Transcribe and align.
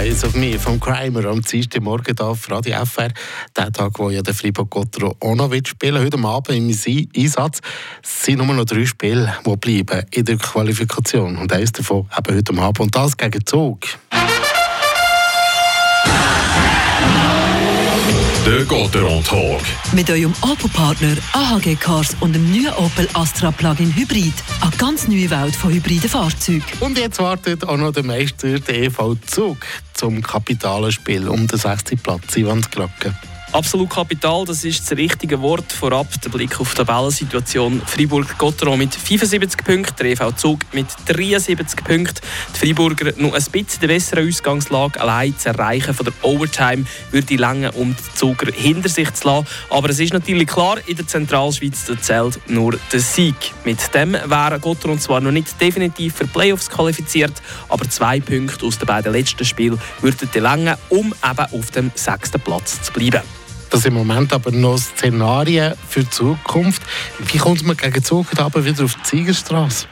Eyes 0.00 0.24
of 0.24 0.34
Me 0.34 0.58
von 0.58 0.80
Crimer 0.80 1.26
am 1.26 1.42
Dienstag 1.42 1.82
Morgen 1.82 2.14
hier 2.16 2.26
auf 2.26 2.50
Radio 2.50 2.86
FR. 2.86 3.10
Der 3.54 3.70
Tag, 3.70 3.98
wo 3.98 4.08
ja 4.08 4.22
der 4.22 4.32
Fribourg 4.32 4.70
Gotro 4.70 5.14
auch 5.20 5.34
noch 5.34 5.52
spielen 5.66 6.02
Heute 6.02 6.18
Abend 6.18 6.56
im 6.56 6.68
Einsatz. 7.14 7.60
Sind 8.02 8.38
nur 8.38 8.46
noch 8.46 8.64
drei 8.64 8.86
Spiele, 8.86 9.34
die 9.44 9.56
bleiben 9.56 10.06
in 10.10 10.24
der 10.24 10.38
Qualifikation. 10.38 11.36
Und 11.36 11.52
eines 11.52 11.72
davon 11.72 12.08
eben 12.16 12.34
heute 12.34 12.62
Abend. 12.62 12.80
Und 12.80 12.96
das 12.96 13.14
gegen 13.14 13.44
Zug. 13.44 13.80
Der 18.50 18.64
Gotteron 18.64 19.22
Talk. 19.22 19.60
Mit 19.92 20.10
eurem 20.10 20.34
Opel-Partner 20.40 21.16
AHG 21.34 21.76
Cars 21.76 22.16
und 22.18 22.34
dem 22.34 22.50
neuen 22.50 22.74
Opel 22.74 23.08
Astra 23.12 23.52
Plug-in 23.52 23.94
Hybrid. 23.94 24.32
Eine 24.60 24.76
ganz 24.76 25.06
neue 25.06 25.30
Welt 25.30 25.54
von 25.54 25.72
hybriden 25.72 26.10
Fahrzeugen. 26.10 26.64
Und 26.80 26.98
jetzt 26.98 27.20
wartet 27.20 27.62
auch 27.62 27.76
noch 27.76 27.92
der 27.92 28.02
Meister, 28.02 28.58
der 28.58 28.82
EV 28.82 29.14
Zug, 29.24 29.58
zum 29.94 30.20
Kapitalenspiel 30.20 31.28
um 31.28 31.46
den 31.46 31.60
60. 31.60 32.02
Platz. 32.02 32.36
Ivan 32.36 32.60
Skracke. 32.64 33.14
Absolut 33.52 33.90
Kapital, 33.90 34.44
das 34.44 34.62
ist 34.62 34.82
das 34.82 34.96
richtige 34.96 35.42
Wort. 35.42 35.72
Vorab 35.72 36.06
der 36.22 36.30
Blick 36.30 36.60
auf 36.60 36.70
die 36.70 36.76
Tabellensituation. 36.76 37.82
Freiburg-Gotteron 37.84 38.78
mit 38.78 38.94
75 38.94 39.64
Punkten, 39.64 39.96
der 39.96 40.06
EV 40.06 40.36
Zug 40.36 40.60
mit 40.72 40.86
73 41.06 41.82
Punkten. 41.82 42.20
Die 42.54 42.58
Freiburger 42.58 43.12
noch 43.16 43.34
ein 43.34 43.44
bisschen 43.50 43.88
bessere 43.88 44.24
Ausgangslage. 44.24 45.00
Allein 45.00 45.36
zu 45.36 45.48
erreichen 45.48 45.94
von 45.94 46.06
der 46.06 46.14
Overtime 46.22 46.84
würde 47.10 47.36
lange, 47.36 47.72
um 47.72 47.96
die 47.96 48.14
Zuger 48.16 48.52
hinter 48.52 48.88
sich 48.88 49.12
zu 49.14 49.26
lassen. 49.26 49.48
Aber 49.68 49.90
es 49.90 49.98
ist 49.98 50.12
natürlich 50.12 50.46
klar, 50.46 50.78
in 50.86 50.96
der 50.96 51.08
Zentralschweiz 51.08 51.90
zählt 52.00 52.38
nur 52.48 52.78
der 52.92 53.00
Sieg. 53.00 53.34
Mit 53.64 53.92
dem 53.92 54.12
wäre 54.12 54.60
Gotteron 54.60 55.00
zwar 55.00 55.20
noch 55.20 55.32
nicht 55.32 55.60
definitiv 55.60 56.14
für 56.14 56.26
Playoffs 56.28 56.70
qualifiziert, 56.70 57.34
aber 57.68 57.90
zwei 57.90 58.20
Punkte 58.20 58.64
aus 58.64 58.78
den 58.78 58.86
beiden 58.86 59.12
letzten 59.12 59.44
Spielen 59.44 59.80
würden 60.02 60.28
lange, 60.40 60.78
um 60.88 61.12
eben 61.28 61.52
auf 61.52 61.72
dem 61.72 61.90
sechsten 61.96 62.40
Platz 62.40 62.80
zu 62.82 62.92
bleiben. 62.92 63.22
Das 63.70 63.82
sind 63.82 63.92
im 63.92 63.98
Moment 63.98 64.32
aber 64.32 64.50
noch 64.50 64.78
Szenarien 64.78 65.74
für 65.88 66.00
die 66.00 66.10
Zukunft. 66.10 66.82
Wie 67.18 67.38
kommt 67.38 67.64
man 67.64 67.76
gegen 67.76 68.02
Zug 68.02 68.30
wieder 68.32 68.46
auf 68.84 68.94
die 68.94 69.08
Siegerstraße? 69.08 69.86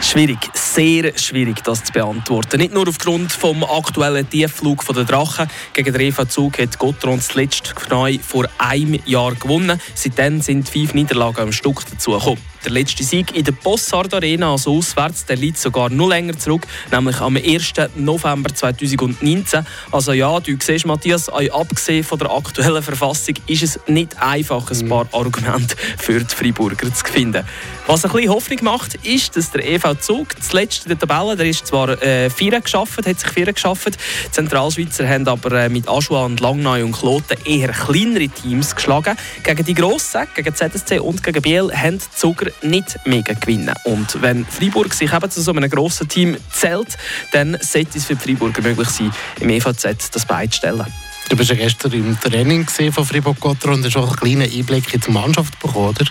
Schwierig, 0.00 0.38
sehr 0.74 1.16
schwierig, 1.16 1.62
das 1.62 1.84
zu 1.84 1.92
beantworten. 1.92 2.60
Nicht 2.60 2.74
nur 2.74 2.88
aufgrund 2.88 3.30
vom 3.30 3.62
aktuellen 3.62 4.28
Tiefflug 4.28 4.84
der 4.92 5.04
Drachen. 5.04 5.48
Gegen 5.72 5.92
den 5.92 6.00
EV 6.08 6.24
Zug 6.26 6.58
hat 6.58 6.76
Gotron 6.80 7.20
zuletzt 7.20 7.72
neu 7.90 8.18
vor 8.20 8.46
einem 8.58 8.98
Jahr 9.06 9.36
gewonnen. 9.36 9.80
Seitdem 9.94 10.40
sind 10.40 10.68
fünf 10.68 10.92
Niederlagen 10.92 11.42
am 11.42 11.52
Stück 11.52 11.88
dazugekommen. 11.88 12.42
Der 12.64 12.72
letzte 12.72 13.04
Sieg 13.04 13.36
in 13.36 13.44
der 13.44 13.52
Bossard 13.52 14.14
Arena, 14.14 14.52
also 14.52 14.78
auswärts, 14.78 15.26
der 15.26 15.36
liegt 15.36 15.58
sogar 15.58 15.90
noch 15.90 16.08
länger 16.08 16.36
zurück, 16.38 16.66
nämlich 16.90 17.20
am 17.20 17.36
1. 17.36 17.74
November 17.94 18.54
2019. 18.54 19.66
Also 19.92 20.12
ja, 20.12 20.40
du 20.40 20.56
siehst, 20.58 20.86
Matthias, 20.86 21.28
abgesehen 21.28 22.02
von 22.02 22.18
der 22.18 22.30
aktuellen 22.30 22.82
Verfassung 22.82 23.34
ist 23.46 23.62
es 23.62 23.80
nicht 23.86 24.16
einfach, 24.20 24.70
ein 24.70 24.88
paar 24.88 25.06
Argumente 25.12 25.76
für 25.98 26.20
die 26.20 26.34
Freiburger 26.34 26.92
zu 26.92 27.04
finden. 27.04 27.44
Was 27.86 28.02
ein 28.06 28.12
bisschen 28.12 28.30
Hoffnung 28.30 28.58
macht, 28.62 28.94
ist, 29.04 29.36
dass 29.36 29.50
der 29.50 29.68
EV 29.68 30.00
Zug 30.00 30.28
zuletzt 30.42 30.63
in 30.64 30.88
der 30.88 30.98
Tabelle, 30.98 31.36
der 31.36 31.46
ist 31.46 31.66
zwar 31.66 31.90
äh, 32.02 32.30
vier 32.30 32.60
geschafft, 32.60 33.06
hat 33.06 33.20
sich 33.20 33.30
vier 33.30 33.52
geschafft, 33.52 33.98
die 34.26 34.30
Zentralschweizer 34.30 35.08
haben 35.08 35.28
aber 35.28 35.52
äh, 35.52 35.68
mit 35.68 35.88
Aschua 35.88 36.24
und 36.24 36.40
Langnau 36.40 36.74
und 36.74 36.92
Kloten 36.92 37.36
eher 37.44 37.68
kleinere 37.68 38.28
Teams 38.28 38.74
geschlagen. 38.74 39.16
Gegen 39.42 39.64
die 39.64 39.74
Grossen, 39.74 40.26
gegen 40.34 40.54
ZSC 40.54 40.98
und 40.98 41.22
gegen 41.22 41.42
Biel, 41.42 41.70
haben 41.74 41.98
die 41.98 42.16
Zuger 42.16 42.50
nicht 42.62 42.98
mega 43.04 43.34
gewinnen. 43.34 43.74
Und 43.84 44.20
wenn 44.22 44.44
Freiburg 44.44 44.94
sich 44.94 45.12
eben 45.12 45.30
zu 45.30 45.42
so 45.42 45.52
einem 45.52 45.68
grossen 45.70 46.08
Team 46.08 46.36
zählt, 46.52 46.96
dann 47.32 47.58
sollte 47.60 47.98
es 47.98 48.06
für 48.06 48.16
die 48.16 48.22
Freiburger 48.22 48.62
möglich 48.62 48.88
sein, 48.88 49.12
im 49.40 49.50
EVZ 49.50 50.10
das 50.12 50.26
beizustellen. 50.26 50.86
Du 51.28 51.36
bist 51.36 51.50
ja 51.50 51.56
gestern 51.56 51.92
im 51.92 52.20
Training 52.20 52.66
von 52.66 53.04
Fribourg-Gotteron 53.04 53.76
und 53.76 53.84
hast 53.84 53.96
auch 53.96 54.08
einen 54.08 54.16
kleinen 54.16 54.52
Einblick 54.52 54.92
in 54.92 55.00
die 55.00 55.10
Mannschaft 55.10 55.58
bekommen, 55.58 55.88
oder? 55.88 56.04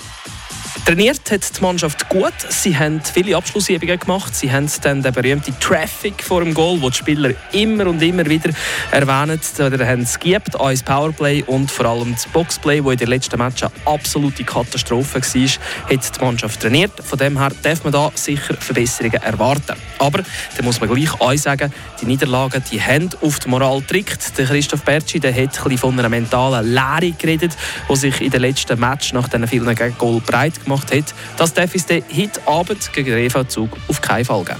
Trainiert 0.85 1.31
hat 1.31 1.57
die 1.57 1.61
Mannschaft 1.61 2.09
gut. 2.09 2.33
Sie 2.49 2.77
haben 2.77 2.99
viele 3.01 3.37
Abschlussübungen 3.37 3.97
gemacht. 3.97 4.35
Sie 4.35 4.51
haben 4.51 4.69
dann 4.81 5.01
den 5.01 5.13
berühmten 5.13 5.57
Traffic 5.61 6.21
vor 6.21 6.43
dem 6.43 6.53
Goal, 6.53 6.81
wo 6.81 6.89
die 6.89 6.97
Spieler 6.97 7.31
immer 7.53 7.87
und 7.87 8.01
immer 8.01 8.25
wieder 8.25 8.49
erwähnen. 8.91 9.39
Oder 9.59 9.87
haben 9.87 10.01
es 10.01 10.19
gibt, 10.19 10.59
auch 10.59 10.69
das 10.69 10.83
Powerplay 10.83 11.41
und 11.43 11.71
vor 11.71 11.85
allem 11.85 12.11
das 12.11 12.27
Boxplay, 12.27 12.83
wo 12.83 12.91
in 12.91 12.97
den 12.97 13.07
letzten 13.07 13.37
Matchen 13.37 13.69
eine 13.69 13.95
absolute 13.95 14.43
Katastrophe 14.43 15.21
war, 15.21 15.95
hat 15.95 16.17
die 16.17 16.21
Mannschaft 16.21 16.59
trainiert. 16.59 16.91
Von 17.01 17.17
dem 17.17 17.39
her 17.39 17.51
darf 17.61 17.85
man 17.85 17.93
da 17.93 18.11
sicher 18.13 18.55
Verbesserungen 18.55 19.23
erwarten. 19.23 19.77
Aber 19.99 20.21
da 20.57 20.63
muss 20.63 20.81
man 20.81 20.93
gleich 20.93 21.13
auch 21.21 21.33
sagen, 21.37 21.71
die 22.01 22.07
Niederlagen 22.07 22.61
die 22.69 22.81
haben 22.81 23.09
auf 23.21 23.39
die 23.39 23.47
Moral 23.47 23.79
gedrückt. 23.79 24.37
Der 24.37 24.47
Christoph 24.47 24.83
Bertschi 24.83 25.21
der 25.21 25.33
hat 25.33 25.65
ein 25.65 25.77
von 25.77 25.97
einer 25.97 26.09
mentalen 26.09 26.73
Leere 26.73 27.13
geredet, 27.17 27.53
die 27.89 27.95
sich 27.95 28.19
in 28.19 28.31
den 28.31 28.41
letzten 28.41 28.77
Match 28.77 29.13
nach 29.13 29.29
diesen 29.29 29.47
vielen 29.47 29.97
Goal 29.97 30.19
breit 30.19 30.61
gemacht 30.61 30.72
gemacht 30.73 30.93
hat. 30.93 31.13
Das 31.37 31.53
darf 31.53 31.75
es 31.75 31.85
heute 31.89 32.47
Abend 32.47 32.91
gegen 32.93 33.15
den 33.15 33.49
Zug 33.49 33.77
auf 33.87 34.01
keinen 34.01 34.25
Fall 34.25 34.43
geben. 34.43 34.59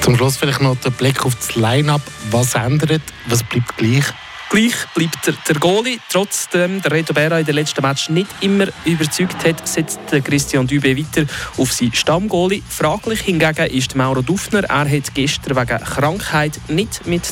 Zum 0.00 0.16
Schluss 0.16 0.36
vielleicht 0.36 0.60
noch 0.60 0.76
der 0.76 0.90
Blick 0.90 1.24
auf 1.24 1.34
das 1.34 1.54
Line-Up. 1.56 2.02
Was 2.30 2.54
ändert? 2.54 3.02
Was 3.26 3.42
bleibt 3.42 3.76
gleich? 3.76 4.04
Gleich 4.50 4.74
bleibt 4.94 5.26
der, 5.26 5.34
der 5.48 5.56
Goalie, 5.56 5.98
trotzdem 6.12 6.80
der 6.80 6.92
Reto 6.92 7.12
Berra 7.12 7.40
in 7.40 7.46
den 7.46 7.56
letzten 7.56 7.82
Match 7.82 8.08
nicht 8.08 8.28
immer 8.40 8.66
überzeugt 8.84 9.44
hat, 9.44 9.66
setzt 9.66 9.98
Christian 10.22 10.66
Dübe 10.66 10.96
weiter 10.96 11.26
auf 11.56 11.72
seinen 11.72 11.94
Stammgoalie. 11.94 12.62
Fraglich 12.68 13.22
hingegen 13.22 13.66
ist 13.66 13.96
Mauro 13.96 14.22
Dufner. 14.22 14.62
Er 14.64 14.88
hat 14.88 15.14
gestern 15.14 15.56
wegen 15.56 15.82
Krankheit 15.82 16.60
nicht 16.68 17.04
mit 17.06 17.22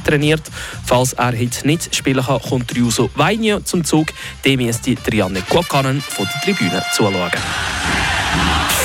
Falls 0.84 1.12
er 1.12 1.38
heute 1.38 1.66
nicht 1.66 1.94
spielen 1.94 2.25
kann, 2.25 2.41
kommt 2.41 2.75
Riuso 2.75 3.11
Vainio 3.15 3.61
zum 3.61 3.84
Zug. 3.84 4.09
Dem 4.44 4.65
müsste 4.65 4.97
Trianne 4.97 5.43
Guakanen 5.49 6.00
von 6.00 6.27
der 6.27 6.41
Tribüne 6.41 6.82
zuschauen. 6.93 7.31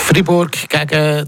Fribourg 0.07 0.51
gegen 0.69 1.27